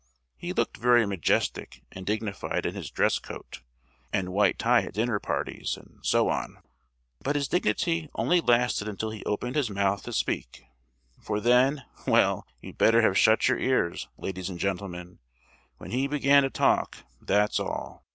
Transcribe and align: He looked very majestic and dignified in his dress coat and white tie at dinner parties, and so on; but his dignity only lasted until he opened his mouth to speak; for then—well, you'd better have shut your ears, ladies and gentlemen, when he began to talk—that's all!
He 0.35 0.51
looked 0.51 0.77
very 0.77 1.05
majestic 1.05 1.83
and 1.91 2.07
dignified 2.07 2.65
in 2.65 2.73
his 2.73 2.89
dress 2.89 3.19
coat 3.19 3.61
and 4.11 4.29
white 4.33 4.57
tie 4.57 4.81
at 4.81 4.95
dinner 4.95 5.19
parties, 5.19 5.77
and 5.77 5.99
so 6.01 6.27
on; 6.27 6.57
but 7.21 7.35
his 7.35 7.47
dignity 7.47 8.09
only 8.15 8.41
lasted 8.41 8.87
until 8.87 9.11
he 9.11 9.23
opened 9.25 9.55
his 9.55 9.69
mouth 9.69 10.01
to 10.05 10.11
speak; 10.11 10.63
for 11.21 11.39
then—well, 11.39 12.47
you'd 12.61 12.79
better 12.79 13.03
have 13.03 13.15
shut 13.15 13.47
your 13.47 13.59
ears, 13.59 14.07
ladies 14.17 14.49
and 14.49 14.57
gentlemen, 14.57 15.19
when 15.77 15.91
he 15.91 16.07
began 16.07 16.41
to 16.41 16.49
talk—that's 16.49 17.59
all! 17.59 18.03